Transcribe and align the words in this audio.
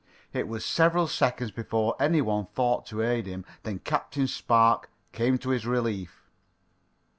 It 0.33 0.47
was 0.47 0.65
several 0.65 1.05
seconds 1.05 1.51
before 1.51 1.95
any 1.99 2.21
one 2.23 2.47
thought 2.47 2.87
to 2.87 3.03
aid 3.03 3.27
him. 3.27 3.45
Then 3.61 3.77
Captain 3.77 4.25
Spark 4.25 4.89
came 5.11 5.37
to 5.37 5.49
his 5.49 5.67
relief. 5.67 6.23